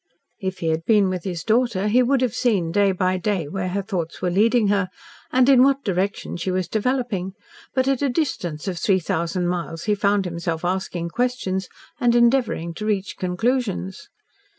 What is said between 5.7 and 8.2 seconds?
direction she was developing, but, at a